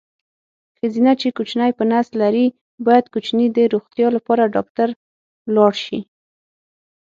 [0.77, 2.45] ښځېنه چې کوچینی په نس لري
[2.85, 4.89] باید کوچیني د روغتیا لپاره ډاکټر
[5.47, 5.99] ولاړ شي.